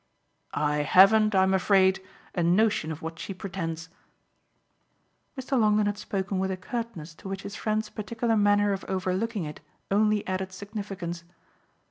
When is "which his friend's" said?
7.29-7.89